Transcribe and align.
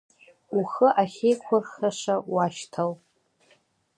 Ухы 0.57 0.87
ахьеиқәурхаша 1.01 2.15
уашьҭал… 2.33 2.91